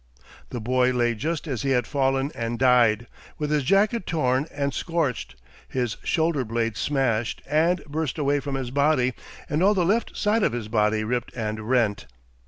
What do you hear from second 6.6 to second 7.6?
smashed